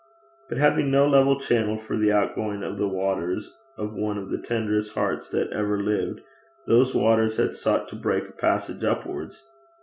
[0.49, 4.39] But having no level channel for the outgoing of the waters of one of the
[4.41, 6.21] tenderest hearts that ever lived,
[6.65, 9.45] those waters had sought to break a passage upwards.